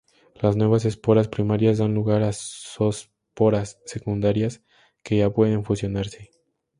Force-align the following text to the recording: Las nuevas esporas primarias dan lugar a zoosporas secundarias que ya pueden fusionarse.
Las 0.33 0.55
nuevas 0.57 0.83
esporas 0.85 1.27
primarias 1.27 1.77
dan 1.77 1.93
lugar 1.93 2.23
a 2.23 2.31
zoosporas 2.33 3.79
secundarias 3.85 4.63
que 5.03 5.17
ya 5.17 5.29
pueden 5.29 5.63
fusionarse. 5.63 6.31